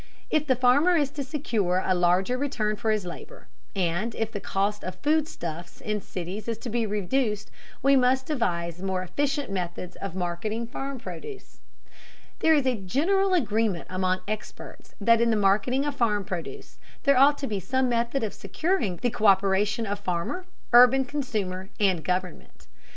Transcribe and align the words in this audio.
If 0.31 0.47
the 0.47 0.55
farmer 0.55 0.95
is 0.95 1.11
to 1.11 1.23
secure 1.23 1.83
a 1.85 1.93
larger 1.93 2.35
return 2.35 2.75
for 2.75 2.89
his 2.89 3.05
labor, 3.05 3.47
and 3.75 4.15
if 4.15 4.31
the 4.31 4.39
cost 4.39 4.83
of 4.83 4.95
foodstuffs 4.95 5.79
in 5.79 6.01
cities 6.01 6.47
is 6.47 6.57
to 6.57 6.71
be 6.71 6.87
reduced, 6.87 7.51
we 7.83 7.95
must 7.95 8.25
devise 8.25 8.81
more 8.81 9.03
efficient 9.03 9.51
methods 9.51 9.95
of 9.97 10.15
marketing 10.15 10.65
farm 10.65 10.97
produce. 10.97 11.59
There 12.39 12.55
is 12.55 12.65
a 12.65 12.81
general 12.81 13.35
agreement 13.35 13.85
among 13.91 14.21
experts 14.27 14.95
that 14.99 15.21
in 15.21 15.29
the 15.29 15.37
marketing 15.37 15.85
of 15.85 15.97
farm 15.97 16.25
produce 16.25 16.79
there 17.03 17.15
ought 17.19 17.37
to 17.37 17.45
be 17.45 17.59
some 17.59 17.87
method 17.87 18.23
of 18.23 18.33
securing 18.33 18.95
the 19.03 19.11
co÷peration 19.11 19.85
of 19.85 19.99
farmer, 19.99 20.45
urban 20.73 21.05
consumer, 21.05 21.69
and 21.79 22.03
government. 22.03 22.65